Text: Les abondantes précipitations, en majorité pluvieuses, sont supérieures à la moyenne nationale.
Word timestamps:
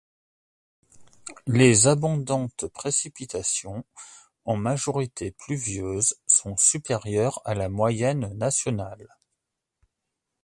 Les 1.45 1.85
abondantes 1.85 2.65
précipitations, 2.65 3.85
en 4.45 4.55
majorité 4.57 5.29
pluvieuses, 5.29 6.15
sont 6.25 6.57
supérieures 6.57 7.39
à 7.45 7.53
la 7.53 7.69
moyenne 7.69 8.35
nationale. 8.35 9.07